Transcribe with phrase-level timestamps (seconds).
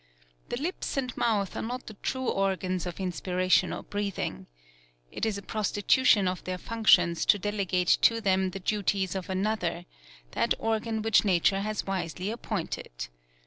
[0.49, 4.47] The lips and mouth are not the true organs of inspiration or breathing.
[5.11, 9.85] It is a prostitution of their functions to delegate to them the duties of another,
[10.31, 13.09] that organ which nature has wisely appointed.